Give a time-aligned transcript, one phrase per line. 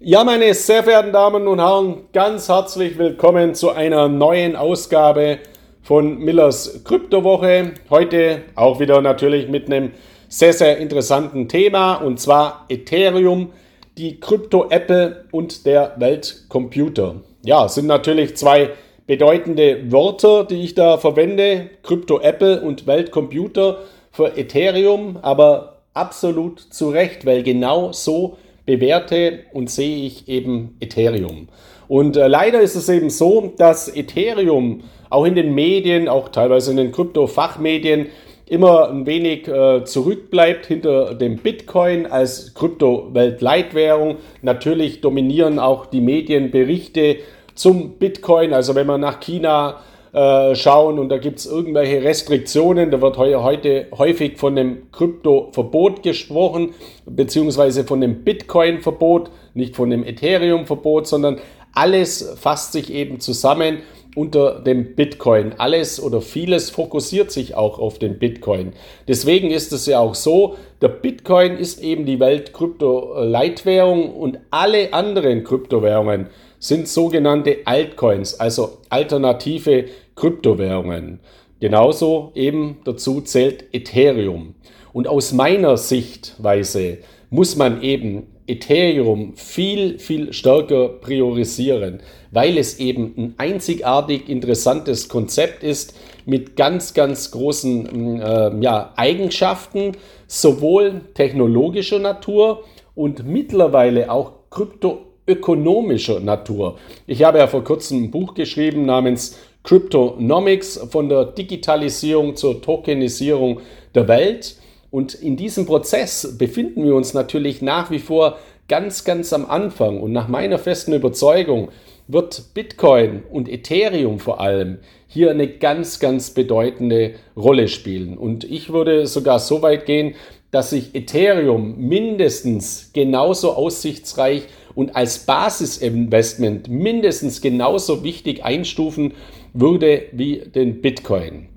[0.00, 5.38] Ja, meine sehr verehrten Damen und Herren, ganz herzlich willkommen zu einer neuen Ausgabe
[5.82, 7.72] von Millers Kryptowoche.
[7.88, 9.92] Heute auch wieder natürlich mit einem
[10.28, 13.52] sehr, sehr interessanten Thema und zwar Ethereum,
[13.96, 17.16] die Krypto-Apple und der Weltcomputer.
[17.44, 18.70] Ja, sind natürlich zwei
[19.06, 21.70] bedeutende Wörter, die ich da verwende.
[21.84, 23.78] Krypto-Apple und Weltcomputer
[24.10, 28.36] für Ethereum, aber absolut zu Recht, weil genau so
[28.66, 31.48] bewerte und sehe ich eben Ethereum.
[31.88, 36.70] Und äh, leider ist es eben so, dass Ethereum auch in den Medien, auch teilweise
[36.70, 38.06] in den Krypto-Fachmedien,
[38.46, 44.16] immer ein wenig äh, zurückbleibt hinter dem Bitcoin als Krypto-Weltleitwährung.
[44.42, 47.16] Natürlich dominieren auch die Medienberichte
[47.54, 48.52] zum Bitcoin.
[48.52, 49.80] Also wenn man nach China
[50.14, 52.92] äh, schauen und da gibt es irgendwelche Restriktionen.
[52.92, 56.74] Da wird heute häufig von einem Krypto-Verbot gesprochen,
[57.04, 61.40] beziehungsweise von dem Bitcoin-Verbot, nicht von dem Ethereum-Verbot, sondern
[61.74, 63.78] alles fasst sich eben zusammen
[64.14, 65.54] unter dem Bitcoin.
[65.58, 68.72] Alles oder vieles fokussiert sich auch auf den Bitcoin.
[69.08, 75.42] Deswegen ist es ja auch so, der Bitcoin ist eben die Welt-Krypto-Leitwährung und alle anderen
[75.42, 76.28] Kryptowährungen
[76.60, 79.84] sind sogenannte Altcoins, also alternative
[80.16, 81.20] Kryptowährungen.
[81.60, 84.54] Genauso eben dazu zählt Ethereum.
[84.92, 86.98] Und aus meiner Sichtweise
[87.30, 95.62] muss man eben Ethereum viel, viel stärker priorisieren, weil es eben ein einzigartig interessantes Konzept
[95.62, 99.92] ist mit ganz, ganz großen äh, ja, Eigenschaften,
[100.26, 106.78] sowohl technologischer Natur und mittlerweile auch kryptoökonomischer Natur.
[107.06, 113.60] Ich habe ja vor kurzem ein Buch geschrieben namens Cryptonomics, von der Digitalisierung zur Tokenisierung
[113.94, 114.56] der Welt.
[114.90, 120.00] Und in diesem Prozess befinden wir uns natürlich nach wie vor ganz, ganz am Anfang.
[120.00, 121.70] Und nach meiner festen Überzeugung
[122.06, 128.18] wird Bitcoin und Ethereum vor allem hier eine ganz, ganz bedeutende Rolle spielen.
[128.18, 130.14] Und ich würde sogar so weit gehen,
[130.50, 139.14] dass sich Ethereum mindestens genauso aussichtsreich und als Basisinvestment mindestens genauso wichtig einstufen
[139.54, 141.48] würde wie den Bitcoin.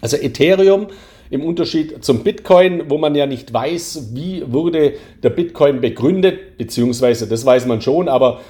[0.00, 0.88] Also Ethereum
[1.30, 7.26] im Unterschied zum Bitcoin, wo man ja nicht weiß, wie wurde der Bitcoin begründet, beziehungsweise
[7.26, 8.40] das weiß man schon, aber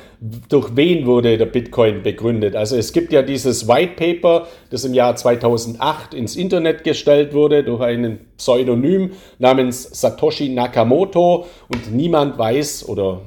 [0.49, 2.55] durch wen wurde der Bitcoin begründet?
[2.57, 7.65] Also es gibt ja dieses White Paper, das im Jahr 2008 ins Internet gestellt wurde
[7.65, 13.23] durch einen Pseudonym namens Satoshi Nakamoto und niemand weiß oder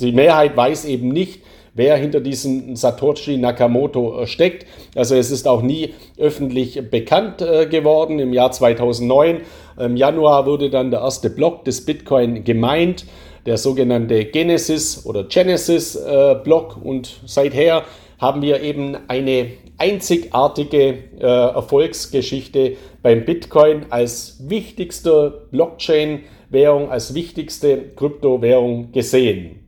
[0.00, 1.42] die Mehrheit weiß eben nicht,
[1.74, 4.66] wer hinter diesem Satoshi Nakamoto äh, steckt.
[4.94, 8.18] Also es ist auch nie öffentlich bekannt äh, geworden.
[8.18, 9.42] Im Jahr 2009,
[9.78, 13.06] im Januar wurde dann der erste Block des Bitcoin gemeint,
[13.46, 17.84] der sogenannte Genesis oder Genesis äh, Block und seither
[18.18, 29.59] haben wir eben eine einzigartige Erfolgsgeschichte beim Bitcoin als wichtigster Blockchain-Währung, als wichtigste Kryptowährung gesehen.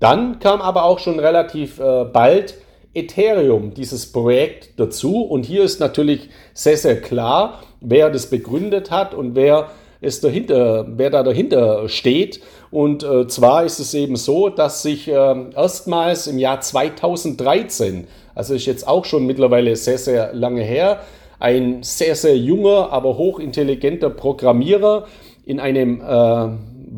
[0.00, 2.54] Dann kam aber auch schon relativ äh, bald
[2.94, 5.22] Ethereum, dieses Projekt dazu.
[5.22, 9.68] Und hier ist natürlich sehr, sehr klar, wer das begründet hat und wer
[10.00, 12.40] es dahinter, wer da dahinter steht.
[12.70, 15.12] Und äh, zwar ist es eben so, dass sich äh,
[15.54, 21.00] erstmals im Jahr 2013, also ist jetzt auch schon mittlerweile sehr, sehr lange her,
[21.38, 25.06] ein sehr, sehr junger, aber hochintelligenter Programmierer
[25.44, 26.48] in einem äh,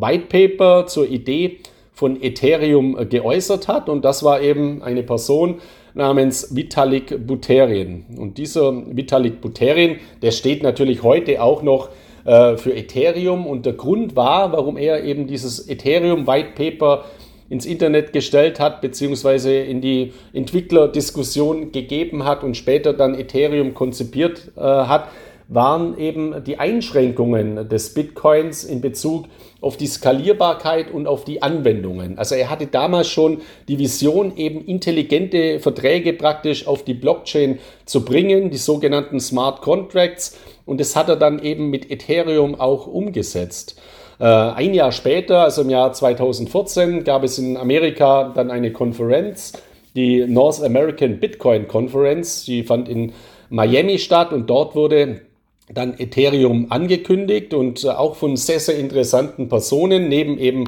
[0.01, 1.59] White Paper zur Idee
[1.93, 3.89] von Ethereum geäußert hat.
[3.89, 5.61] Und das war eben eine Person
[5.95, 8.05] namens Vitalik Buterin.
[8.17, 11.91] Und dieser Vitalik Buterin, der steht natürlich heute auch noch
[12.25, 13.47] äh, für Ethereum.
[13.47, 17.05] Und der Grund war, warum er eben dieses Ethereum White Paper
[17.51, 24.53] ins Internet gestellt hat, beziehungsweise in die Entwicklerdiskussion gegeben hat und später dann Ethereum konzipiert
[24.57, 25.09] äh, hat,
[25.55, 29.27] waren eben die Einschränkungen des Bitcoins in Bezug
[29.61, 32.19] auf die Skalierbarkeit und auf die Anwendungen.
[32.19, 38.05] Also er hatte damals schon die Vision, eben intelligente Verträge praktisch auf die Blockchain zu
[38.05, 40.39] bringen, die sogenannten Smart Contracts.
[40.65, 43.79] Und das hat er dann eben mit Ethereum auch umgesetzt.
[44.19, 49.53] Äh, ein Jahr später, also im Jahr 2014, gab es in Amerika dann eine Konferenz,
[49.95, 52.45] die North American Bitcoin Conference.
[52.47, 53.13] Die fand in
[53.51, 55.21] Miami statt und dort wurde
[55.69, 60.65] dann Ethereum angekündigt und äh, auch von sehr, sehr interessanten Personen, neben eben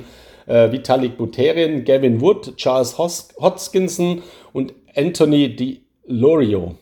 [0.47, 6.75] äh, Vitalik Buterin, Gavin Wood, Charles Hodgkinson und Anthony DiLorio.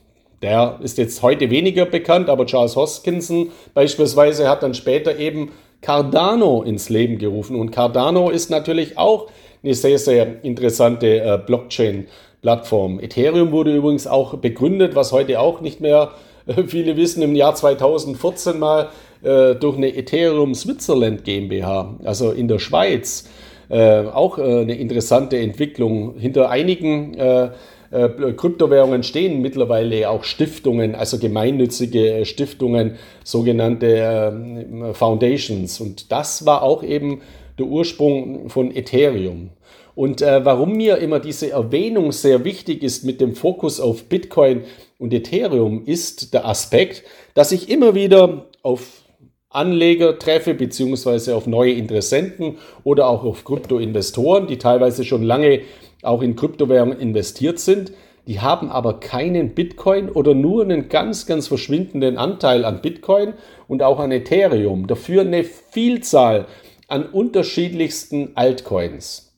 [0.42, 6.62] Der ist jetzt heute weniger bekannt, aber Charles Hoskinson beispielsweise hat dann später eben Cardano
[6.62, 7.54] ins Leben gerufen.
[7.56, 9.28] Und Cardano ist natürlich auch
[9.62, 12.98] eine sehr, sehr interessante äh, Blockchain-Plattform.
[12.98, 16.31] Ethereum wurde übrigens auch begründet, was heute auch nicht mehr äh,
[16.66, 18.88] viele wissen, im Jahr 2014 mal
[19.22, 23.28] äh, durch eine Ethereum Switzerland GmbH, also in der Schweiz.
[23.68, 26.18] Äh, auch äh, eine interessante Entwicklung.
[26.18, 27.50] Hinter einigen äh,
[27.90, 35.80] äh, Kryptowährungen stehen mittlerweile auch Stiftungen, also gemeinnützige Stiftungen, sogenannte Foundations.
[35.80, 37.20] Und das war auch eben
[37.58, 39.50] der Ursprung von Ethereum.
[39.94, 44.62] Und äh, warum mir immer diese Erwähnung sehr wichtig ist mit dem Fokus auf Bitcoin
[45.02, 47.02] und Ethereum, ist der Aspekt,
[47.34, 49.02] dass ich immer wieder auf
[49.50, 55.60] Anleger treffe, beziehungsweise auf neue Interessenten oder auch auf Kryptoinvestoren, die teilweise schon lange
[56.02, 57.92] auch in Kryptowährungen investiert sind.
[58.28, 63.34] Die haben aber keinen Bitcoin oder nur einen ganz, ganz verschwindenden Anteil an Bitcoin
[63.66, 64.86] und auch an Ethereum.
[64.86, 66.46] Dafür eine Vielzahl
[66.86, 69.32] an unterschiedlichsten Altcoins.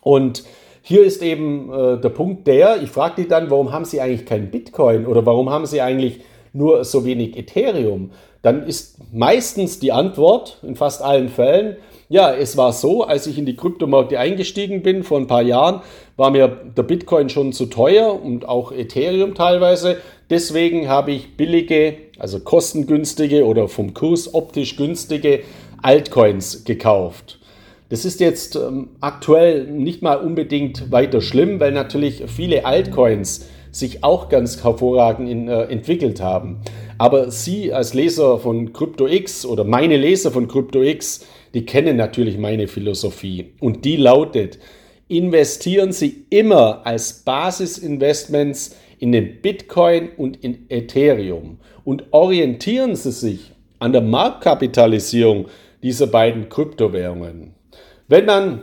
[0.00, 0.44] Und
[0.82, 4.26] hier ist eben äh, der Punkt der, ich frage die dann, warum haben sie eigentlich
[4.26, 6.20] kein Bitcoin oder warum haben sie eigentlich
[6.52, 8.10] nur so wenig Ethereum?
[8.42, 11.76] Dann ist meistens die Antwort in fast allen Fällen,
[12.10, 15.80] ja, es war so, als ich in die Kryptomärkte eingestiegen bin vor ein paar Jahren,
[16.16, 19.98] war mir der Bitcoin schon zu teuer und auch Ethereum teilweise.
[20.28, 25.42] Deswegen habe ich billige, also kostengünstige oder vom Kurs optisch günstige
[25.82, 27.38] Altcoins gekauft.
[27.90, 34.04] Das ist jetzt ähm, aktuell nicht mal unbedingt weiter schlimm, weil natürlich viele Altcoins sich
[34.04, 36.60] auch ganz hervorragend in, äh, entwickelt haben.
[36.98, 42.68] Aber Sie als Leser von CryptoX oder meine Leser von CryptoX, die kennen natürlich meine
[42.68, 43.54] Philosophie.
[43.58, 44.60] Und die lautet,
[45.08, 53.50] investieren Sie immer als Basisinvestments in den Bitcoin und in Ethereum und orientieren Sie sich
[53.80, 55.46] an der Marktkapitalisierung
[55.82, 57.54] dieser beiden Kryptowährungen.
[58.10, 58.62] Wenn man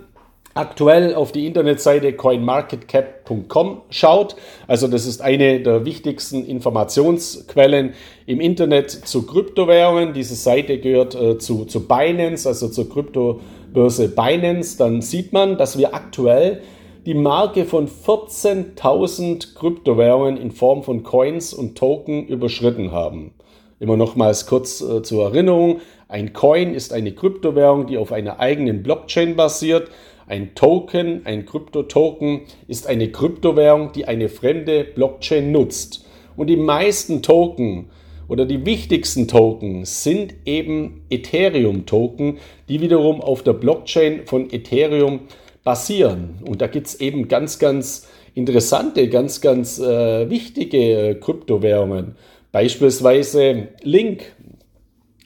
[0.55, 4.35] aktuell auf die Internetseite coinmarketcap.com schaut,
[4.67, 7.93] also das ist eine der wichtigsten Informationsquellen
[8.25, 10.13] im Internet zu Kryptowährungen.
[10.13, 14.77] Diese Seite gehört äh, zu, zu Binance, also zur Kryptobörse Binance.
[14.77, 16.61] Dann sieht man, dass wir aktuell
[17.05, 23.31] die Marke von 14.000 Kryptowährungen in Form von Coins und Token überschritten haben.
[23.79, 25.81] Immer nochmals kurz äh, zur Erinnerung.
[26.07, 29.89] Ein Coin ist eine Kryptowährung, die auf einer eigenen Blockchain basiert.
[30.25, 36.05] Ein Token, ein Kryptotoken, ist eine Kryptowährung, die eine fremde Blockchain nutzt.
[36.35, 37.89] Und die meisten Token
[38.27, 45.21] oder die wichtigsten Token sind eben Ethereum-Token, die wiederum auf der Blockchain von Ethereum
[45.63, 46.39] basieren.
[46.45, 52.15] Und da gibt es eben ganz, ganz interessante, ganz, ganz äh, wichtige äh, Kryptowährungen.
[52.51, 54.35] Beispielsweise Link.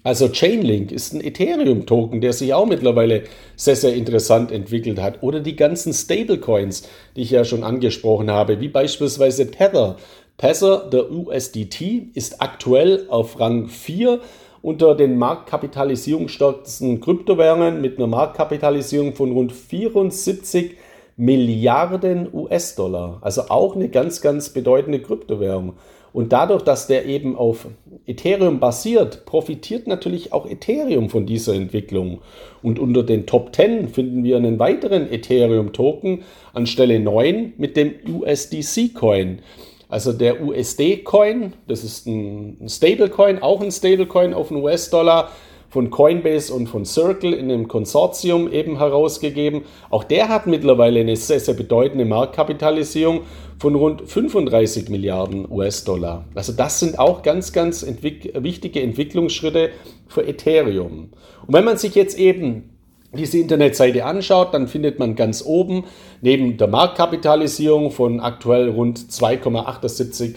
[0.04, 3.24] Also Chainlink ist ein Ethereum-Token, der sich auch mittlerweile
[3.56, 5.22] sehr, sehr interessant entwickelt hat.
[5.22, 9.98] Oder die ganzen Stablecoins, die ich ja schon angesprochen habe, wie beispielsweise Tether.
[10.38, 14.22] Tether, der USDT, ist aktuell auf Rang 4
[14.64, 20.78] unter den marktkapitalisierungsstärksten Kryptowährungen mit einer Marktkapitalisierung von rund 74
[21.18, 23.20] Milliarden US-Dollar.
[23.22, 25.74] Also auch eine ganz, ganz bedeutende Kryptowährung.
[26.14, 27.68] Und dadurch, dass der eben auf
[28.06, 32.20] Ethereum basiert, profitiert natürlich auch Ethereum von dieser Entwicklung.
[32.62, 36.24] Und unter den Top 10 finden wir einen weiteren Ethereum-Token
[36.54, 39.40] an Stelle 9 mit dem USDC-Coin.
[39.88, 45.32] Also der USD-Coin, das ist ein Stablecoin, auch ein Stablecoin auf den US-Dollar
[45.72, 49.62] von Coinbase und von Circle in einem Konsortium eben herausgegeben.
[49.90, 53.22] Auch der hat mittlerweile eine sehr, sehr bedeutende Marktkapitalisierung
[53.58, 56.26] von rund 35 Milliarden US-Dollar.
[56.36, 59.70] Also das sind auch ganz, ganz entwick wichtige Entwicklungsschritte
[60.10, 61.12] für Ethereum.
[61.48, 62.72] Und wenn man sich jetzt eben
[63.14, 65.86] diese Internetseite anschaut, dann findet man ganz oben
[66.22, 70.36] neben der Marktkapitalisierung von aktuell rund 2,78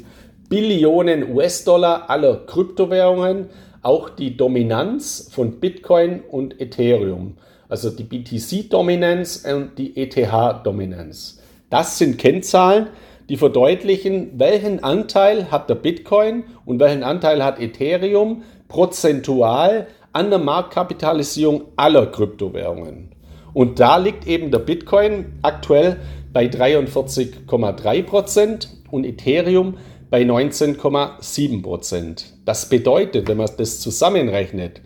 [0.49, 3.49] Billionen US-Dollar aller Kryptowährungen
[3.85, 7.37] auch die Dominanz von Bitcoin und Ethereum,
[7.69, 11.41] also die BTC-Dominanz und die ETH-Dominanz.
[11.71, 12.89] Das sind Kennzahlen,
[13.29, 20.39] die verdeutlichen, welchen Anteil hat der Bitcoin und welchen Anteil hat Ethereum prozentual an der
[20.39, 23.15] Marktkapitalisierung aller Kryptowährungen.
[23.53, 25.97] Und da liegt eben der Bitcoin aktuell
[26.33, 29.79] bei 43,3 Prozent und Ethereum
[30.15, 32.35] bei 19,7 Prozent.
[32.45, 34.81] Das bedeutet, wenn man das zusammenrechnet,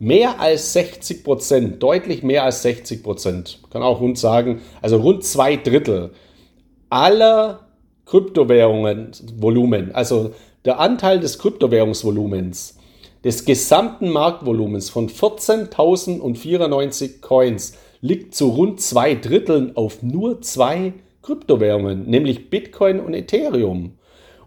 [0.00, 5.22] mehr als 60 Prozent, deutlich mehr als 60 Prozent, kann auch rund sagen, also rund
[5.22, 6.10] zwei Drittel
[6.90, 7.60] aller
[8.06, 10.34] Kryptowährungen, Volumen, also
[10.64, 12.76] der Anteil des Kryptowährungsvolumens,
[13.22, 22.10] des gesamten Marktvolumens von 14.094 Coins liegt zu rund zwei Dritteln auf nur zwei Kryptowährungen,
[22.10, 23.92] nämlich Bitcoin und Ethereum.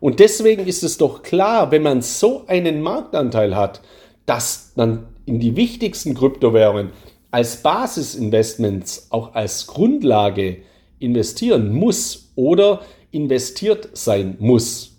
[0.05, 3.81] Und deswegen ist es doch klar, wenn man so einen Marktanteil hat,
[4.27, 6.91] dass man in die wichtigsten Kryptowährungen
[7.31, 10.57] als Basisinvestments, auch als Grundlage
[10.99, 14.95] investieren muss oder investiert sein muss.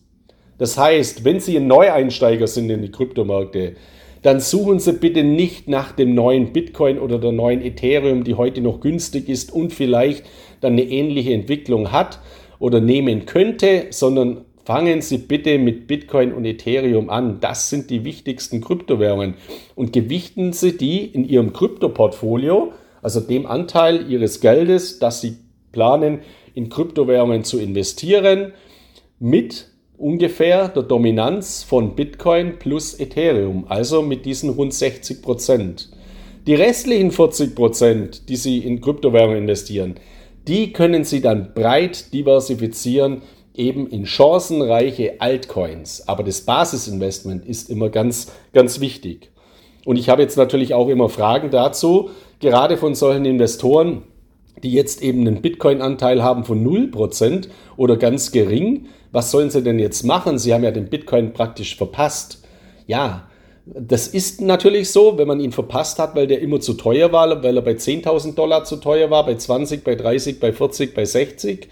[0.59, 3.77] Das heißt, wenn Sie ein Neueinsteiger sind in die Kryptomärkte,
[4.23, 8.61] dann suchen Sie bitte nicht nach dem neuen Bitcoin oder der neuen Ethereum, die heute
[8.61, 10.27] noch günstig ist und vielleicht
[10.61, 12.19] dann eine ähnliche Entwicklung hat
[12.59, 17.39] oder nehmen könnte, sondern fangen Sie bitte mit Bitcoin und Ethereum an.
[17.41, 19.35] Das sind die wichtigsten Kryptowährungen
[19.77, 25.37] und gewichten Sie die in Ihrem Kryptoportfolio, also dem Anteil Ihres Geldes, das Sie
[25.71, 26.19] planen,
[26.55, 28.55] in Kryptowährungen zu investieren,
[29.21, 29.69] mit
[29.99, 35.91] ungefähr der Dominanz von Bitcoin plus Ethereum, also mit diesen rund 60 Prozent.
[36.49, 39.95] Die restlichen 40 Prozent, die Sie in Kryptowährungen investieren,
[40.49, 43.23] die können Sie dann breit diversifizieren,
[43.59, 46.09] eben in chancenreiche Altcoins.
[46.09, 49.31] Aber das Basisinvestment ist immer ganz, ganz wichtig.
[49.85, 52.11] Und ich habe jetzt natürlich auch immer Fragen dazu,
[52.41, 54.03] gerade von solchen Investoren,
[54.63, 58.87] die jetzt eben einen Bitcoin-Anteil haben von 0% oder ganz gering.
[59.13, 60.39] Was sollen sie denn jetzt machen?
[60.39, 62.43] Sie haben ja den Bitcoin praktisch verpasst.
[62.87, 63.29] Ja,
[63.67, 67.43] das ist natürlich so, wenn man ihn verpasst hat, weil der immer zu teuer war,
[67.43, 71.05] weil er bei 10.000 Dollar zu teuer war, bei 20, bei 30, bei 40, bei
[71.05, 71.69] 60.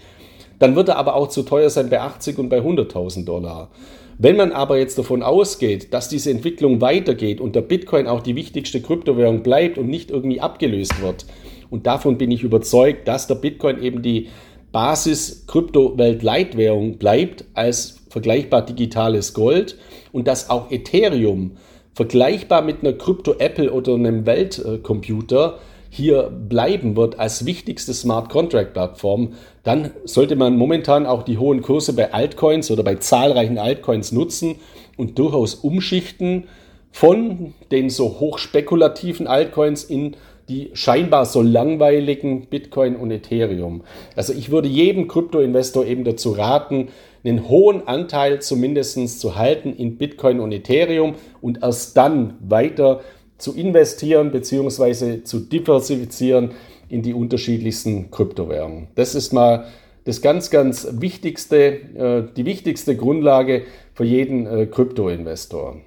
[0.59, 3.69] Dann wird er aber auch zu teuer sein bei 80 und bei 100.000 Dollar.
[4.17, 8.37] Wenn man aber jetzt davon ausgeht, dass diese Entwicklung weitergeht und der Bitcoin auch die
[8.37, 11.25] wichtigste Kryptowährung bleibt und nicht irgendwie abgelöst wird,
[11.69, 14.29] und davon bin ich überzeugt, dass der Bitcoin eben die
[14.71, 19.77] Basis-Kryptowelt-Leitwährung bleibt als vergleichbar digitales Gold
[20.11, 21.51] und dass auch Ethereum
[21.93, 25.59] vergleichbar mit einer Krypto-Apple oder einem Weltcomputer
[25.89, 29.33] hier bleiben wird als wichtigste Smart Contract Plattform,
[29.65, 34.55] dann sollte man momentan auch die hohen Kurse bei Altcoins oder bei zahlreichen Altcoins nutzen
[34.95, 36.45] und durchaus umschichten
[36.91, 40.15] von den so hochspekulativen Altcoins in
[40.47, 43.81] die scheinbar so langweiligen Bitcoin und Ethereum.
[44.15, 46.89] Also ich würde jedem Kryptoinvestor eben dazu raten,
[47.23, 53.01] einen hohen Anteil zumindest zu halten in Bitcoin und Ethereum und erst dann weiter
[53.39, 55.23] zu investieren bzw.
[55.23, 56.51] zu diversifizieren
[56.95, 58.87] in die unterschiedlichsten Kryptowährungen.
[58.95, 59.65] Das ist mal
[60.05, 65.77] das ganz, ganz wichtigste, äh, die wichtigste Grundlage für jeden äh, Kryptoinvestor.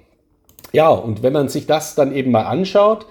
[0.71, 3.07] Ja, und wenn man sich das dann eben mal anschaut,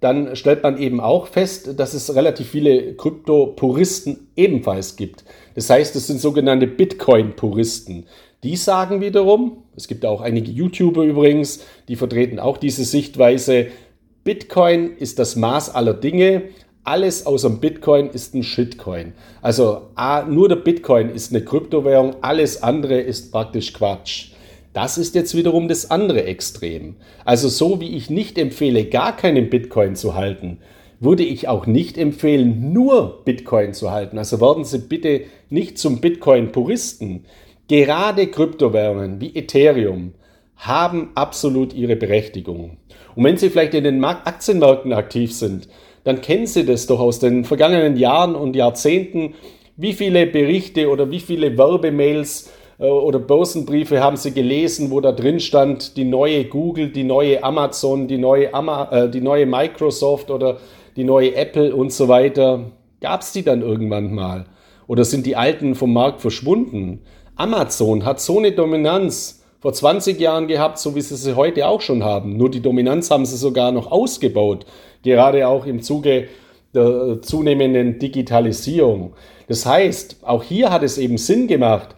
[0.00, 5.24] dann stellt man eben auch fest, dass es relativ viele Krypto-Puristen ebenfalls gibt.
[5.54, 8.06] Das heißt, es sind sogenannte Bitcoin-Puristen.
[8.42, 13.68] Die sagen wiederum, es gibt auch einige YouTuber übrigens, die vertreten auch diese Sichtweise,
[14.24, 16.44] Bitcoin ist das Maß aller Dinge,
[16.84, 19.14] alles außer Bitcoin ist ein Shitcoin.
[19.42, 19.82] Also
[20.28, 24.28] nur der Bitcoin ist eine Kryptowährung, alles andere ist praktisch Quatsch.
[24.74, 26.96] Das ist jetzt wiederum das andere Extrem.
[27.24, 30.58] Also so wie ich nicht empfehle, gar keinen Bitcoin zu halten,
[31.00, 34.18] würde ich auch nicht empfehlen, nur Bitcoin zu halten.
[34.18, 37.24] Also werden Sie bitte nicht zum Bitcoin-Puristen.
[37.68, 40.12] Gerade Kryptowährungen wie Ethereum
[40.56, 42.78] haben absolut ihre Berechtigung.
[43.14, 45.68] Und wenn Sie vielleicht in den Aktienmärkten aktiv sind,
[46.04, 49.34] dann kennen Sie das doch aus den vergangenen Jahren und Jahrzehnten,
[49.76, 55.12] wie viele Berichte oder wie viele Werbemails äh, oder Börsenbriefe haben Sie gelesen, wo da
[55.12, 60.30] drin stand, die neue Google, die neue Amazon, die neue, Ama äh, die neue Microsoft
[60.30, 60.58] oder
[60.96, 62.70] die neue Apple und so weiter.
[63.00, 64.44] Gab es die dann irgendwann mal?
[64.86, 67.00] Oder sind die alten vom Markt verschwunden?
[67.36, 71.80] Amazon hat so eine Dominanz vor 20 Jahren gehabt, so wie sie sie heute auch
[71.80, 72.36] schon haben.
[72.36, 74.66] Nur die Dominanz haben sie sogar noch ausgebaut,
[75.04, 76.28] gerade auch im Zuge
[76.74, 79.12] der zunehmenden Digitalisierung.
[79.46, 81.94] Das heißt, auch hier hat es eben Sinn gemacht,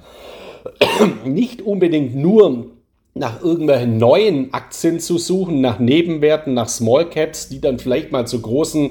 [1.24, 2.66] nicht unbedingt nur
[3.14, 8.26] nach irgendwelchen neuen Aktien zu suchen, nach Nebenwerten, nach Small Caps, die dann vielleicht mal
[8.26, 8.90] zu großen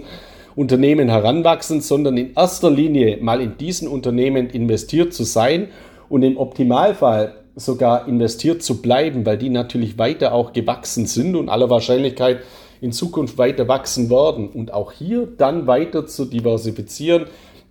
[0.55, 5.67] Unternehmen heranwachsen, sondern in erster Linie mal in diesen Unternehmen investiert zu sein
[6.10, 11.50] und im Optimalfall sogar investiert zu bleiben, weil die natürlich weiter auch gewachsen sind und
[11.50, 12.39] aller Wahrscheinlichkeit
[12.82, 17.27] in Zukunft weiter wachsen werden und auch hier dann weiter zu diversifizieren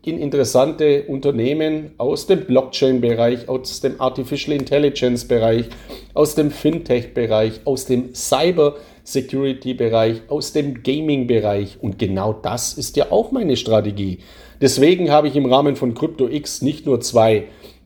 [0.06, 5.66] in interessante Unternehmen aus dem Blockchain-Bereich, aus dem Artificial Intelligence-Bereich,
[6.12, 11.78] aus dem Fintech-Bereich, aus dem Cyber-Security-Bereich, aus dem Gaming-Bereich.
[11.80, 14.18] Und genau das ist ja auch meine Strategie.
[14.60, 17.44] Deswegen habe ich im Rahmen von CryptoX nicht nur zwei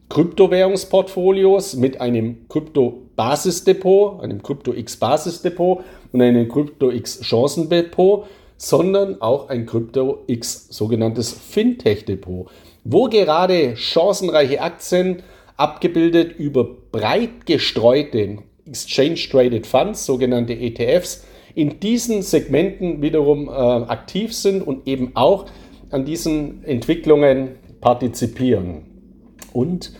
[0.09, 11.33] Kryptowährungsportfolios mit einem Krypto-Basisdepot, einem CryptoX-Basisdepot und einem CryptoX-Chancendepot, sondern auch ein Crypto X, sogenanntes
[11.33, 12.49] Fintech Depot,
[12.85, 15.23] wo gerade chancenreiche Aktien
[15.57, 21.25] abgebildet über breit gestreute Exchange Traded Funds, sogenannte ETFs,
[21.55, 25.47] in diesen Segmenten wiederum äh, aktiv sind und eben auch
[25.91, 28.83] an diesen Entwicklungen partizipieren.
[29.53, 29.93] Und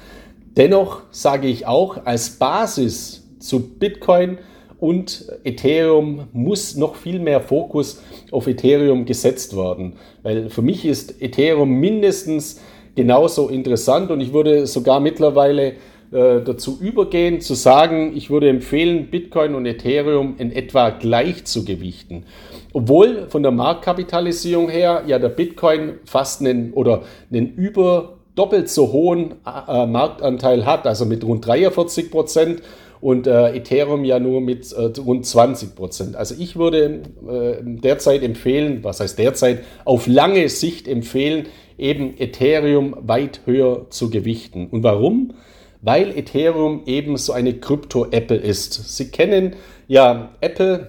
[0.57, 4.38] dennoch sage ich auch, als Basis zu Bitcoin
[4.80, 9.94] und Ethereum muss noch viel mehr Fokus auf Ethereum gesetzt werden.
[10.23, 12.61] Weil für mich ist Ethereum mindestens
[12.94, 15.75] genauso interessant und ich würde sogar mittlerweile
[16.11, 21.64] äh, dazu übergehen, zu sagen, ich würde empfehlen, Bitcoin und Ethereum in etwa gleich zu
[21.64, 22.25] gewichten.
[22.73, 28.92] Obwohl von der Marktkapitalisierung her ja der Bitcoin fast einen oder einen über doppelt so
[28.92, 32.62] hohen äh, Marktanteil hat, also mit rund 43 Prozent
[33.00, 36.17] und äh, Ethereum ja nur mit äh, rund 20 Prozent.
[36.17, 41.47] Also ich würde äh, derzeit empfehlen, was heißt derzeit, auf lange Sicht empfehlen,
[41.78, 44.67] eben Ethereum weit höher zu gewichten.
[44.69, 45.35] Und warum?
[45.81, 48.97] Weil Ethereum eben so eine Krypto-Apple ist.
[48.97, 49.55] Sie kennen
[49.87, 50.88] ja Apple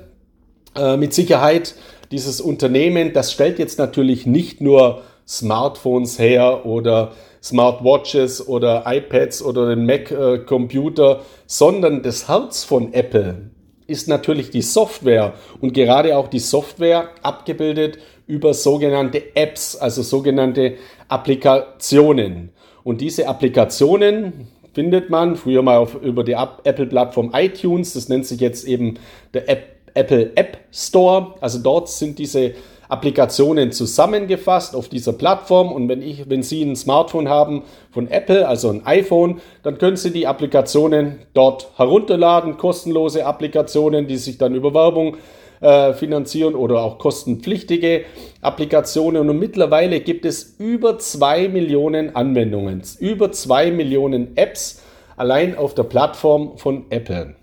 [0.76, 1.76] äh, mit Sicherheit,
[2.12, 9.70] dieses Unternehmen, das stellt jetzt natürlich nicht nur Smartphones her oder Smartwatches oder iPads oder
[9.70, 13.52] den Mac-Computer, sondern das Herz von Apple
[13.88, 20.76] ist natürlich die Software und gerade auch die Software abgebildet über sogenannte Apps, also sogenannte
[21.08, 22.50] Applikationen.
[22.84, 28.40] Und diese Applikationen findet man früher mal auf, über die Apple-Plattform iTunes, das nennt sich
[28.40, 29.00] jetzt eben
[29.34, 31.34] der App, Apple App Store.
[31.42, 32.54] Also dort sind diese
[32.90, 35.72] Applikationen zusammengefasst auf dieser Plattform.
[35.72, 39.96] Und wenn, ich, wenn Sie ein Smartphone haben von Apple, also ein iPhone, dann können
[39.96, 45.18] Sie die Applikationen dort herunterladen, kostenlose Applikationen, die sich dann über Werbung
[45.62, 48.06] äh, finanzieren oder auch kostenpflichtige
[48.42, 49.30] Applikationen.
[49.30, 54.82] Und mittlerweile gibt es über zwei Millionen Anwendungen, über zwei Millionen Apps
[55.16, 57.36] allein auf der Plattform von Apple.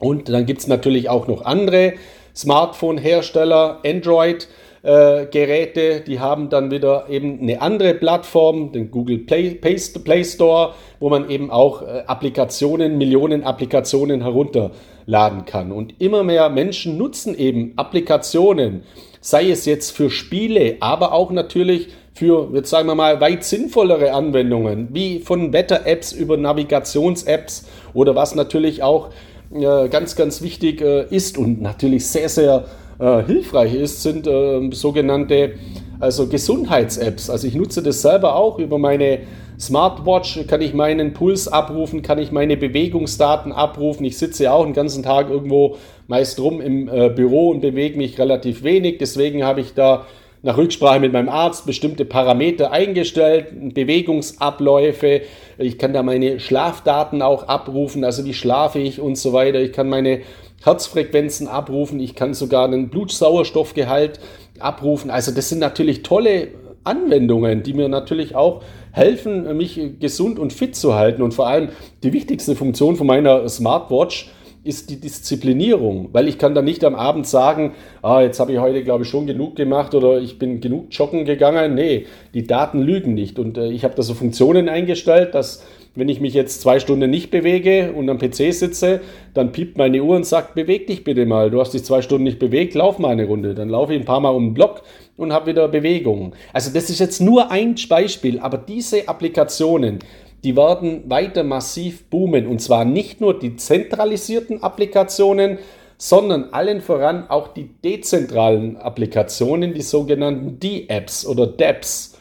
[0.00, 1.92] Und dann gibt es natürlich auch noch andere
[2.34, 4.48] Smartphone-Hersteller, Android,
[4.82, 10.74] äh, Geräte, die haben dann wieder eben eine andere Plattform, den Google Play, Play Store,
[11.00, 15.70] wo man eben auch äh, Applikationen, Millionen Applikationen herunterladen kann.
[15.72, 18.82] Und immer mehr Menschen nutzen eben Applikationen,
[19.20, 24.12] sei es jetzt für Spiele, aber auch natürlich für, jetzt sagen wir mal, weit sinnvollere
[24.12, 29.10] Anwendungen, wie von Wetter-Apps über Navigations-Apps oder was natürlich auch
[29.52, 32.64] äh, ganz, ganz wichtig äh, ist und natürlich sehr, sehr
[33.00, 35.54] äh, hilfreich ist, sind äh, sogenannte
[36.00, 37.30] also Gesundheits-Apps.
[37.30, 39.20] Also ich nutze das selber auch über meine
[39.58, 44.06] Smartwatch, kann ich meinen Puls abrufen, kann ich meine Bewegungsdaten abrufen.
[44.06, 45.76] Ich sitze ja auch den ganzen Tag irgendwo
[46.08, 48.98] meist rum im äh, Büro und bewege mich relativ wenig.
[48.98, 50.06] Deswegen habe ich da
[50.42, 55.20] nach Rücksprache mit meinem Arzt bestimmte Parameter eingestellt, Bewegungsabläufe.
[55.58, 59.60] Ich kann da meine Schlafdaten auch abrufen, also wie schlafe ich und so weiter.
[59.60, 60.20] Ich kann meine
[60.62, 64.20] Herzfrequenzen abrufen, ich kann sogar einen Blutsauerstoffgehalt
[64.58, 65.10] abrufen.
[65.10, 66.48] Also das sind natürlich tolle
[66.84, 71.22] Anwendungen, die mir natürlich auch helfen, mich gesund und fit zu halten.
[71.22, 71.68] Und vor allem
[72.02, 74.30] die wichtigste Funktion von meiner Smartwatch
[74.62, 78.58] ist die Disziplinierung, weil ich kann dann nicht am Abend sagen, ah, jetzt habe ich
[78.58, 81.74] heute, glaube ich, schon genug gemacht oder ich bin genug joggen gegangen.
[81.74, 83.38] Nee, die Daten lügen nicht.
[83.38, 87.10] Und äh, ich habe da so Funktionen eingestellt, dass wenn ich mich jetzt zwei Stunden
[87.10, 89.00] nicht bewege und am PC sitze,
[89.34, 91.50] dann piept meine Uhr und sagt, beweg dich bitte mal.
[91.50, 93.54] Du hast dich zwei Stunden nicht bewegt, lauf mal eine Runde.
[93.54, 94.82] Dann laufe ich ein paar Mal um den Block
[95.16, 96.34] und habe wieder Bewegung.
[96.52, 99.98] Also das ist jetzt nur ein Beispiel, aber diese Applikationen,
[100.44, 102.46] die werden weiter massiv boomen.
[102.46, 105.58] Und zwar nicht nur die zentralisierten Applikationen,
[105.98, 112.18] sondern allen voran auch die dezentralen Applikationen, die sogenannten D-Apps oder DApps.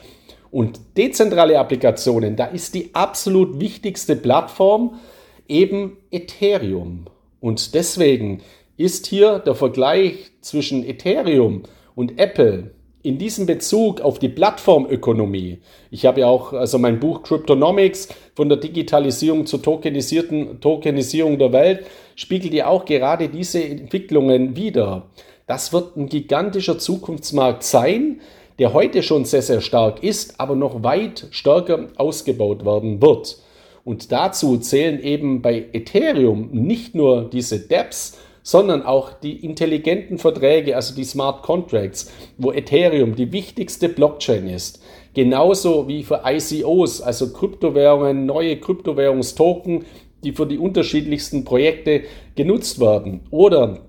[0.52, 5.00] Und dezentrale Applikationen, da ist die absolut wichtigste Plattform
[5.48, 7.06] eben Ethereum.
[7.40, 8.42] Und deswegen
[8.78, 11.64] ist hier der Vergleich zwischen Ethereum
[11.96, 15.60] und Apple in diesem Bezug auf die Plattformökonomie,
[15.90, 21.54] ich habe ja auch also mein Buch Cryptonomics von der Digitalisierung zur tokenisierten Tokenisierung der
[21.54, 21.86] Welt,
[22.16, 25.08] spiegelt ja auch gerade diese Entwicklungen wider.
[25.48, 28.20] Das wird ein gigantischer Zukunftsmarkt sein,
[28.60, 33.38] der heute schon sehr, sehr stark ist, aber noch weit stärker ausgebaut werden wird.
[33.86, 40.76] Und dazu zählen eben bei Ethereum nicht nur diese DApps, sondern auch die intelligenten Verträge,
[40.76, 44.82] also die Smart Contracts, wo Ethereum die wichtigste Blockchain ist.
[45.14, 49.86] Genauso wie für ICOs, also Kryptowährungen, neue Kryptowährungstoken,
[50.24, 52.04] die für die unterschiedlichsten Projekte
[52.36, 53.22] genutzt werden.
[53.32, 53.80] Oder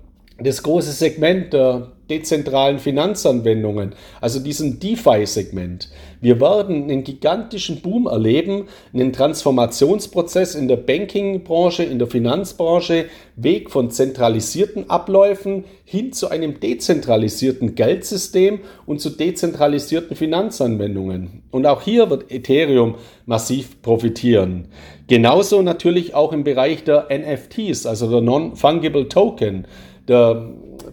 [0.43, 5.89] das große Segment der dezentralen Finanzanwendungen, also diesen DeFi-Segment.
[6.21, 13.71] Wir werden einen gigantischen Boom erleben, einen Transformationsprozess in der Banking-Branche, in der Finanzbranche, Weg
[13.71, 21.43] von zentralisierten Abläufen hin zu einem dezentralisierten Geldsystem und zu dezentralisierten Finanzanwendungen.
[21.51, 24.69] Und auch hier wird Ethereum massiv profitieren.
[25.07, 29.67] Genauso natürlich auch im Bereich der NFTs, also der Non-Fungible Token
[30.11, 30.51] der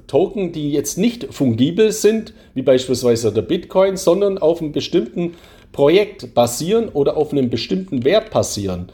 [0.08, 5.34] Token, die jetzt nicht fungibel sind, wie beispielsweise der Bitcoin, sondern auf einem bestimmten
[5.74, 8.90] Projekt basieren oder auf einem bestimmten Wert basieren.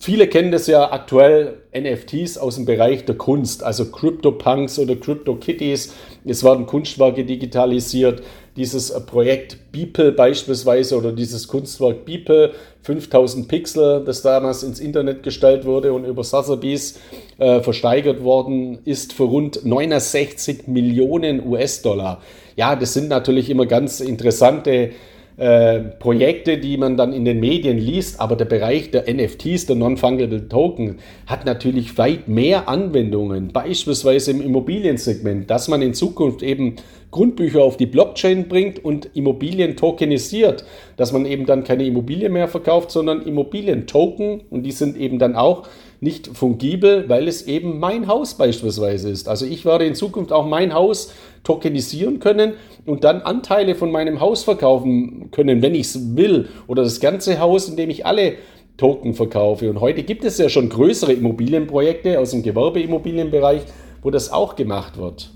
[0.00, 5.92] Viele kennen das ja aktuell NFTs aus dem Bereich der Kunst, also CryptoPunks oder CryptoKitties.
[6.24, 8.22] Es werden Kunstwerke digitalisiert.
[8.56, 12.52] Dieses Projekt Beeple beispielsweise oder dieses Kunstwerk Beeple,
[12.88, 16.98] 5000 Pixel, das damals ins Internet gestellt wurde und über Sotheby's
[17.36, 22.22] äh, versteigert worden ist für rund 69 Millionen US-Dollar.
[22.56, 24.92] Ja, das sind natürlich immer ganz interessante
[25.38, 29.76] äh, Projekte, die man dann in den Medien liest, aber der Bereich der NFTs, der
[29.76, 36.74] Non-Fungible Token, hat natürlich weit mehr Anwendungen, beispielsweise im Immobiliensegment, dass man in Zukunft eben
[37.12, 40.64] Grundbücher auf die Blockchain bringt und Immobilien tokenisiert,
[40.96, 45.36] dass man eben dann keine Immobilie mehr verkauft, sondern Immobilientoken und die sind eben dann
[45.36, 45.68] auch
[46.00, 49.28] nicht fungibel, weil es eben mein Haus beispielsweise ist.
[49.28, 52.52] Also ich werde in Zukunft auch mein Haus tokenisieren können
[52.86, 56.48] und dann Anteile von meinem Haus verkaufen können, wenn ich es will.
[56.66, 58.34] Oder das ganze Haus, in dem ich alle
[58.76, 59.68] Token verkaufe.
[59.68, 63.62] Und heute gibt es ja schon größere Immobilienprojekte aus dem Gewerbeimmobilienbereich,
[64.02, 65.30] wo das auch gemacht wird.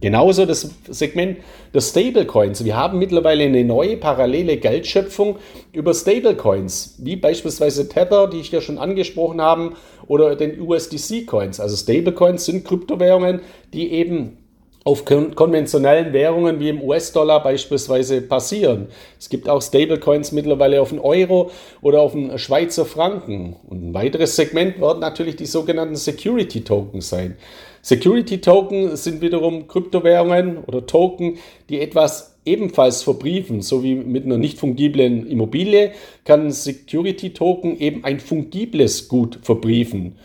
[0.00, 1.38] Genauso das Segment
[1.72, 2.64] der Stablecoins.
[2.64, 5.36] Wir haben mittlerweile eine neue parallele Geldschöpfung
[5.72, 9.72] über Stablecoins, wie beispielsweise Tether, die ich ja schon angesprochen habe,
[10.06, 11.60] oder den USDC-Coins.
[11.60, 13.40] Also Stablecoins sind Kryptowährungen,
[13.72, 14.36] die eben
[14.84, 18.88] auf konventionellen Währungen wie im US-Dollar beispielsweise passieren.
[19.18, 23.56] Es gibt auch Stablecoins mittlerweile auf den Euro oder auf den Schweizer Franken.
[23.66, 27.36] Und ein weiteres Segment werden natürlich die sogenannten Security Tokens sein.
[27.80, 31.38] Security Token sind wiederum Kryptowährungen oder Token,
[31.70, 35.92] die etwas ebenfalls verbriefen, so wie mit einer nicht fungiblen Immobilie
[36.24, 40.16] kann Security Token eben ein fungibles Gut verbriefen.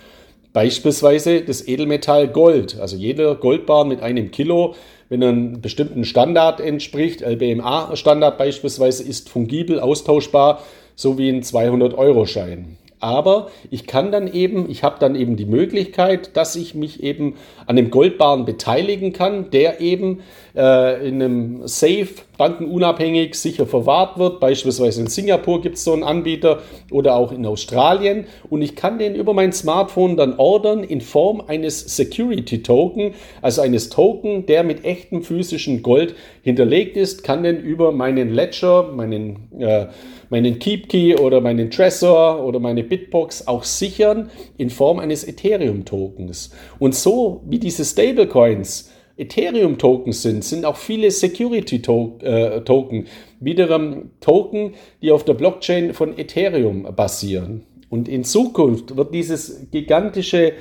[0.59, 2.81] Beispielsweise das Edelmetall Gold.
[2.81, 4.75] Also jeder Goldbar mit einem Kilo,
[5.07, 10.61] wenn er einem bestimmten Standard entspricht, LBMA-Standard beispielsweise, ist fungibel, austauschbar,
[10.95, 12.75] so wie ein 200-Euro-Schein.
[12.99, 17.35] Aber ich kann dann eben, ich habe dann eben die Möglichkeit, dass ich mich eben
[17.65, 20.19] an dem Goldbarren beteiligen kann, der eben
[20.55, 24.41] äh, in einem Safe bankenunabhängig sicher verwahrt wird.
[24.41, 28.25] Beispielsweise in Singapur gibt es so einen Anbieter oder auch in Australien.
[28.49, 33.61] Und ich kann den über mein Smartphone dann ordern in Form eines Security Token, also
[33.61, 39.49] eines Token, der mit echtem physischen Gold hinterlegt ist, kann den über meinen Ledger, meinen
[39.59, 39.87] äh,
[40.29, 46.51] meinen KeepKey oder meinen Trezor oder meine Bitbox auch sichern in Form eines Ethereum-Tokens.
[46.79, 53.05] Und so wie diese Stablecoins Ethereum-Tokens sind, sind auch viele Security-Token, äh,
[53.41, 57.65] wiederum Token, die auf der Blockchain von Ethereum basieren.
[57.89, 60.53] Und in Zukunft wird dieses gigantische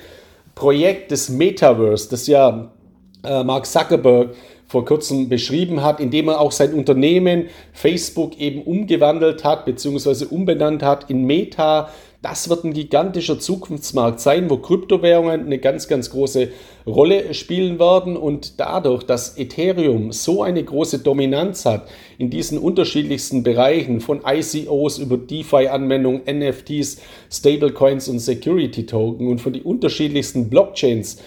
[0.54, 2.72] Projekt des Metaverse, das ja
[3.22, 4.30] äh, Mark Zuckerberg
[4.68, 10.26] vor kurzem beschrieben hat, indem er auch sein Unternehmen Facebook eben umgewandelt hat bzw.
[10.26, 11.88] umbenannt hat in Meta.
[12.20, 16.48] Das wird ein gigantischer Zukunftsmarkt sein, wo Kryptowährungen eine ganz, ganz große
[16.84, 18.16] Rolle spielen werden.
[18.16, 24.98] Und dadurch, dass Ethereum so eine große Dominanz hat in diesen unterschiedlichsten Bereichen von ICOs
[24.98, 27.00] über DeFi-Anwendungen, NFTs,
[27.30, 31.18] Stablecoins und Security Token und von die unterschiedlichsten Blockchains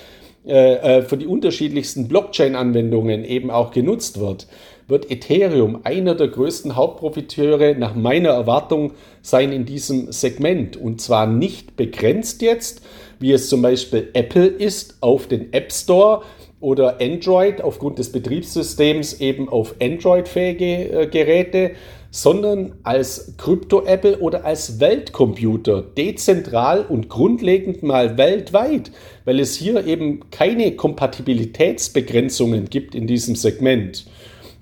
[0.45, 4.47] äh, äh, für die unterschiedlichsten Blockchain-Anwendungen eben auch genutzt wird,
[4.87, 10.77] wird Ethereum einer der größten Hauptprofiteure nach meiner Erwartung sein in diesem Segment.
[10.77, 12.81] Und zwar nicht begrenzt jetzt,
[13.19, 16.23] wie es zum Beispiel Apple ist, auf den App Store
[16.61, 21.71] oder Android aufgrund des Betriebssystems eben auf Android-fähige äh, Geräte,
[22.11, 28.91] sondern als Krypto-Apple oder als Weltcomputer, dezentral und grundlegend mal weltweit,
[29.25, 34.05] weil es hier eben keine Kompatibilitätsbegrenzungen gibt in diesem Segment.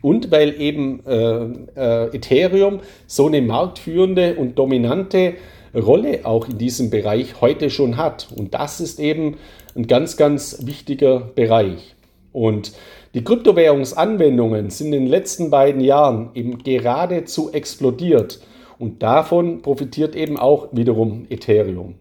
[0.01, 1.43] Und weil eben äh,
[1.75, 5.33] äh, Ethereum so eine marktführende und dominante
[5.73, 8.27] Rolle auch in diesem Bereich heute schon hat.
[8.35, 9.37] Und das ist eben
[9.75, 11.95] ein ganz, ganz wichtiger Bereich.
[12.31, 12.73] Und
[13.13, 18.39] die Kryptowährungsanwendungen sind in den letzten beiden Jahren eben geradezu explodiert
[18.77, 21.95] und davon profitiert eben auch wiederum Ethereum.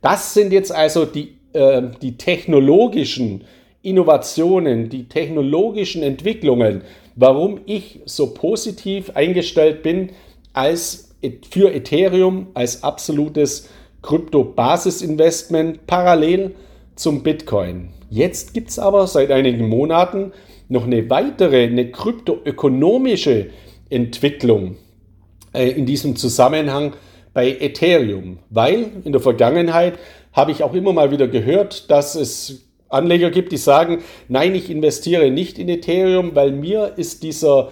[0.00, 3.44] Das sind jetzt also die, äh, die technologischen
[3.82, 6.82] Innovationen, die technologischen Entwicklungen,
[7.16, 10.10] warum ich so positiv eingestellt bin
[10.52, 11.09] als
[11.50, 13.68] für Ethereum als absolutes
[14.02, 16.54] Krypto-Basis-Investment parallel
[16.94, 17.90] zum Bitcoin.
[18.08, 20.32] Jetzt gibt es aber seit einigen Monaten
[20.68, 23.50] noch eine weitere, eine kryptoökonomische
[23.88, 24.76] Entwicklung
[25.52, 26.94] äh, in diesem Zusammenhang
[27.34, 29.98] bei Ethereum, weil in der Vergangenheit
[30.32, 34.70] habe ich auch immer mal wieder gehört, dass es Anleger gibt, die sagen, nein, ich
[34.70, 37.70] investiere nicht in Ethereum, weil mir ist dieser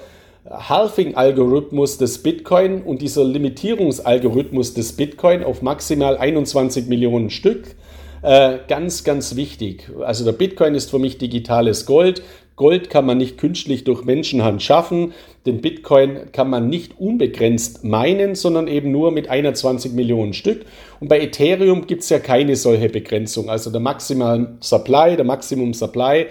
[0.51, 7.77] Halving-Algorithmus des Bitcoin und dieser Limitierungsalgorithmus des Bitcoin auf maximal 21 Millionen Stück
[8.23, 9.91] äh, ganz, ganz wichtig.
[10.05, 12.23] Also der Bitcoin ist für mich digitales Gold.
[12.57, 15.13] Gold kann man nicht künstlich durch Menschenhand schaffen.
[15.47, 20.65] Den Bitcoin kann man nicht unbegrenzt meinen, sondern eben nur mit 21 Millionen Stück.
[20.99, 23.49] Und bei Ethereum gibt es ja keine solche Begrenzung.
[23.49, 26.27] Also der Maximal Supply, der Maximum Supply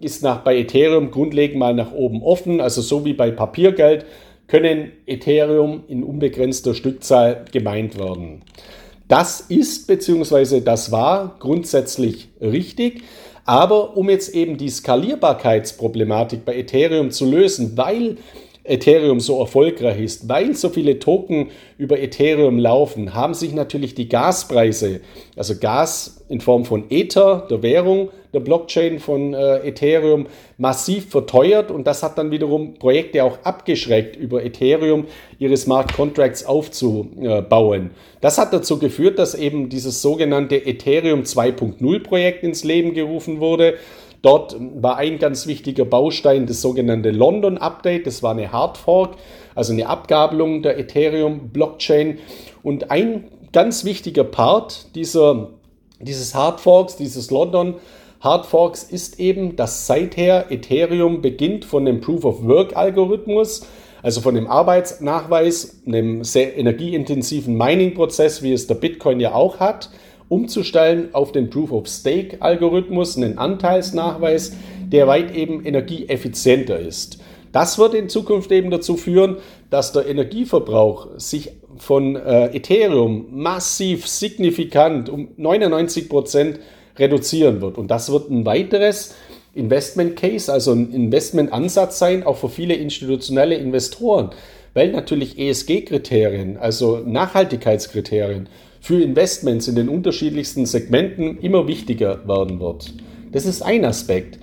[0.00, 2.60] ist nach, bei Ethereum grundlegend mal nach oben offen.
[2.60, 4.06] Also so wie bei Papiergeld
[4.46, 8.42] können Ethereum in unbegrenzter Stückzahl gemeint werden.
[9.06, 10.60] Das ist bzw.
[10.60, 13.02] das war grundsätzlich richtig.
[13.44, 18.16] Aber um jetzt eben die Skalierbarkeitsproblematik bei Ethereum zu lösen, weil
[18.70, 24.08] Ethereum so erfolgreich ist, weil so viele Token über Ethereum laufen, haben sich natürlich die
[24.08, 25.00] Gaspreise,
[25.36, 31.70] also Gas in Form von Ether, der Währung, der Blockchain von äh, Ethereum, massiv verteuert
[31.70, 35.06] und das hat dann wiederum Projekte auch abgeschreckt, über Ethereum
[35.38, 37.90] ihre Smart Contracts aufzubauen.
[38.20, 43.74] Das hat dazu geführt, dass eben dieses sogenannte Ethereum 2.0 Projekt ins Leben gerufen wurde
[44.22, 48.06] Dort war ein ganz wichtiger Baustein das sogenannte London Update.
[48.06, 49.16] Das war eine Hard Fork,
[49.54, 52.18] also eine Abgabelung der Ethereum Blockchain.
[52.62, 55.50] Und ein ganz wichtiger Part dieser,
[56.00, 57.76] dieses Hard Forks, dieses London
[58.20, 63.66] Hard Forks ist eben, dass seither Ethereum beginnt von dem Proof of Work Algorithmus,
[64.02, 69.90] also von dem Arbeitsnachweis, einem sehr energieintensiven Mining-Prozess, wie es der Bitcoin ja auch hat,
[70.30, 74.52] umzustellen auf den Proof-of-Stake-Algorithmus, einen Anteilsnachweis,
[74.86, 77.18] der weit eben energieeffizienter ist.
[77.52, 79.36] Das wird in Zukunft eben dazu führen,
[79.70, 86.60] dass der Energieverbrauch sich von äh, Ethereum massiv signifikant um 99 Prozent
[86.96, 87.76] reduzieren wird.
[87.76, 89.14] Und das wird ein weiteres
[89.52, 94.30] Investment Case, also ein Investmentansatz sein, auch für viele institutionelle Investoren,
[94.74, 98.48] weil natürlich ESG-Kriterien, also Nachhaltigkeitskriterien,
[98.80, 102.94] für Investments in den unterschiedlichsten Segmenten immer wichtiger werden wird.
[103.32, 104.38] Das ist ein Aspekt.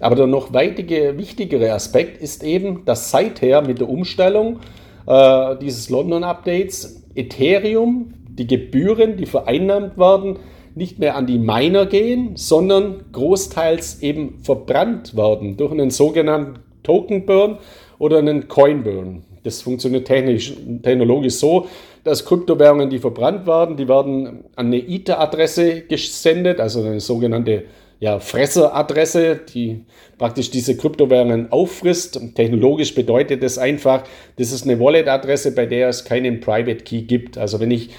[0.00, 4.60] Aber der noch weitige, wichtigere Aspekt ist eben, dass seither mit der Umstellung
[5.06, 10.38] äh, dieses London-Updates Ethereum, die Gebühren, die vereinnahmt werden,
[10.76, 17.26] nicht mehr an die Miner gehen, sondern großteils eben verbrannt werden durch einen sogenannten Token
[17.26, 17.58] Burn
[17.98, 19.24] oder einen Coin Burn.
[19.42, 21.66] Das funktioniert technisch, technologisch so,
[22.04, 27.64] dass Kryptowährungen, die verbrannt werden, die werden an eine ITER-Adresse gesendet, also eine sogenannte
[28.00, 29.84] ja, Fresseradresse, die
[30.18, 32.20] praktisch diese Kryptowährungen auffrisst.
[32.36, 34.04] Technologisch bedeutet das einfach,
[34.36, 37.38] das ist eine Wallet-Adresse, bei der es keinen Private Key gibt.
[37.38, 37.90] Also wenn ich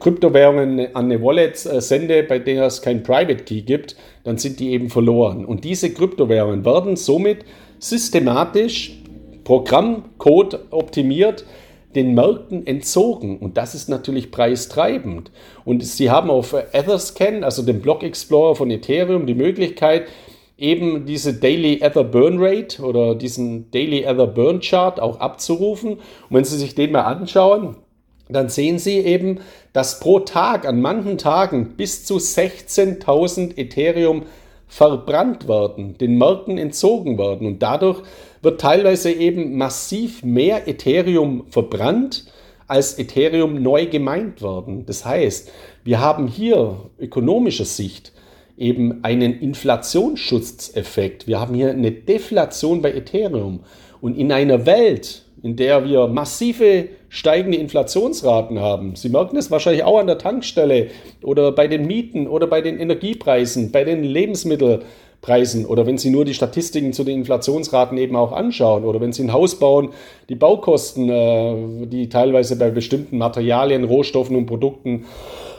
[0.00, 4.58] Kryptowährungen an eine Wallet äh, sende, bei der es keinen Private Key gibt, dann sind
[4.58, 5.44] die eben verloren.
[5.44, 7.44] Und diese Kryptowährungen werden somit
[7.78, 8.98] systematisch
[9.44, 11.44] Programmcode optimiert
[11.94, 15.30] den Märkten entzogen und das ist natürlich preistreibend.
[15.64, 20.06] Und Sie haben auf Etherscan, also dem Block Explorer von Ethereum, die Möglichkeit,
[20.56, 25.94] eben diese Daily Ether Burn Rate oder diesen Daily Ether Burn Chart auch abzurufen.
[25.94, 26.00] Und
[26.30, 27.76] wenn Sie sich den mal anschauen,
[28.28, 29.40] dann sehen Sie eben,
[29.72, 34.22] dass pro Tag an manchen Tagen bis zu 16.000 Ethereum
[34.68, 37.46] verbrannt werden, den Märkten entzogen werden.
[37.46, 38.02] Und dadurch
[38.42, 42.26] wird teilweise eben massiv mehr Ethereum verbrannt,
[42.66, 44.84] als Ethereum neu gemeint werden.
[44.86, 45.50] Das heißt,
[45.84, 48.12] wir haben hier ökonomischer Sicht
[48.56, 51.26] eben einen Inflationsschutzeffekt.
[51.26, 53.60] Wir haben hier eine Deflation bei Ethereum.
[54.00, 58.96] Und in einer Welt, in der wir massive steigende Inflationsraten haben.
[58.96, 60.88] Sie merken es wahrscheinlich auch an der Tankstelle
[61.22, 64.02] oder bei den Mieten oder bei den Energiepreisen, bei den
[65.22, 69.12] Lebensmittelpreisen oder wenn Sie nur die Statistiken zu den Inflationsraten eben auch anschauen oder wenn
[69.12, 69.90] Sie ein Haus bauen,
[70.28, 75.04] die Baukosten, äh, die teilweise bei bestimmten Materialien, Rohstoffen und Produkten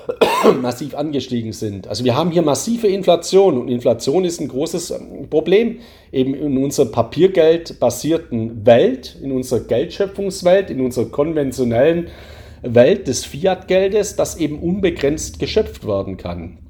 [0.62, 1.88] massiv angestiegen sind.
[1.88, 5.80] Also wir haben hier massive Inflation und Inflation ist ein großes ähm, Problem
[6.12, 12.10] eben in unserer papiergeldbasierten Welt, in unserer Geldschöpfungswelt, in unserer konventionellen
[12.62, 16.63] Welt des Fiat-Geldes, das eben unbegrenzt geschöpft werden kann.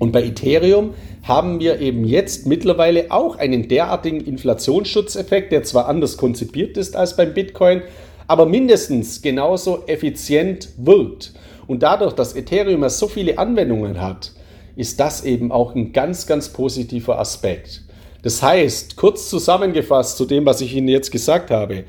[0.00, 6.16] Und bei Ethereum haben wir eben jetzt mittlerweile auch einen derartigen Inflationsschutzeffekt, der zwar anders
[6.16, 7.82] konzipiert ist als beim Bitcoin,
[8.26, 11.34] aber mindestens genauso effizient wirkt.
[11.66, 14.32] Und dadurch, dass Ethereum so viele Anwendungen hat,
[14.74, 17.82] ist das eben auch ein ganz, ganz positiver Aspekt.
[18.22, 21.84] Das heißt, kurz zusammengefasst zu dem, was ich Ihnen jetzt gesagt habe,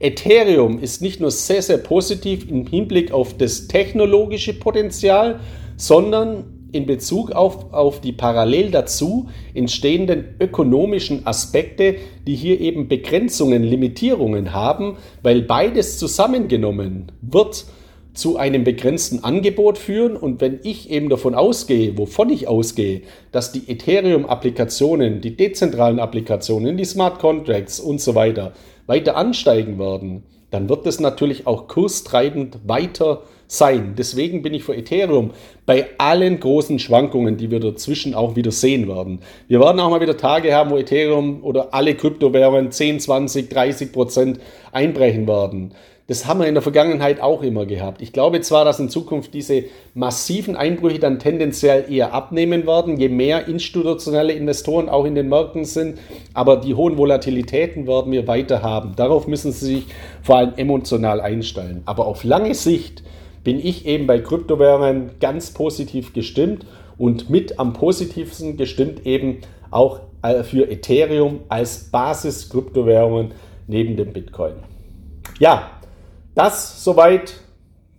[0.00, 5.38] Ethereum ist nicht nur sehr, sehr positiv im Hinblick auf das technologische Potenzial,
[5.76, 13.62] sondern in Bezug auf, auf die parallel dazu entstehenden ökonomischen Aspekte, die hier eben Begrenzungen,
[13.62, 17.66] Limitierungen haben, weil beides zusammengenommen wird
[18.14, 20.16] zu einem begrenzten Angebot führen.
[20.16, 26.76] Und wenn ich eben davon ausgehe, wovon ich ausgehe, dass die Ethereum-Applikationen, die dezentralen Applikationen,
[26.76, 28.52] die Smart Contracts und so weiter
[28.86, 33.94] weiter ansteigen werden, dann wird es natürlich auch kurstreibend weiter sein.
[33.96, 35.30] Deswegen bin ich für Ethereum
[35.66, 39.20] bei allen großen Schwankungen, die wir dazwischen auch wieder sehen werden.
[39.48, 43.92] Wir werden auch mal wieder Tage haben, wo Ethereum oder alle Kryptowährungen 10, 20, 30
[43.92, 44.40] Prozent
[44.72, 45.72] einbrechen werden.
[46.12, 48.02] Das haben wir in der Vergangenheit auch immer gehabt.
[48.02, 53.08] Ich glaube zwar, dass in Zukunft diese massiven Einbrüche dann tendenziell eher abnehmen werden, je
[53.08, 55.98] mehr institutionelle Investoren auch in den Märkten sind,
[56.34, 58.92] aber die hohen Volatilitäten werden wir weiter haben.
[58.94, 59.86] Darauf müssen Sie sich
[60.20, 61.80] vor allem emotional einstellen.
[61.86, 63.02] Aber auf lange Sicht
[63.42, 66.66] bin ich eben bei Kryptowährungen ganz positiv gestimmt
[66.98, 69.38] und mit am positivsten gestimmt eben
[69.70, 73.30] auch äh, für Ethereum als Basis-Kryptowährungen
[73.66, 74.56] neben dem Bitcoin.
[75.38, 75.70] Ja,
[76.34, 77.34] das soweit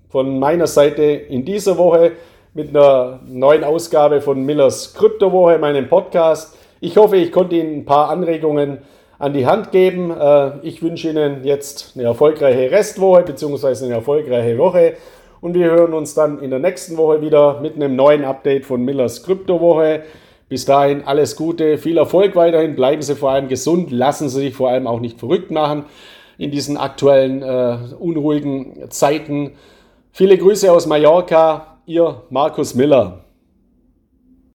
[0.10, 2.14] von meiner Seite in dieser Woche
[2.54, 6.56] mit einer neuen Ausgabe von Millers Kryptowoche, meinem Podcast.
[6.82, 8.80] Ich hoffe, ich konnte Ihnen ein paar Anregungen
[9.18, 10.12] an die Hand geben.
[10.12, 13.86] Äh, ich wünsche Ihnen jetzt eine erfolgreiche Restwoche bzw.
[13.86, 14.94] eine erfolgreiche Woche
[15.42, 18.84] und wir hören uns dann in der nächsten Woche wieder mit einem neuen Update von
[18.84, 20.04] Millers Kryptowoche.
[20.50, 24.56] Bis dahin alles Gute, viel Erfolg weiterhin, bleiben Sie vor allem gesund, lassen Sie sich
[24.56, 25.86] vor allem auch nicht verrückt machen
[26.38, 29.52] in diesen aktuellen äh, unruhigen Zeiten.
[30.12, 33.23] Viele Grüße aus Mallorca, Ihr Markus Miller.